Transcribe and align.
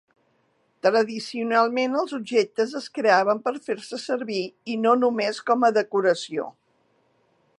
Tradicionalment, 0.85 1.97
els 1.99 2.15
objectes 2.19 2.73
es 2.79 2.87
creaven 2.95 3.43
per 3.49 3.53
fer-se 3.69 4.01
servir 4.07 4.41
i 4.77 4.81
no 4.87 4.97
només 5.05 5.45
com 5.51 5.67
a 5.69 5.73
decoració. 5.79 6.49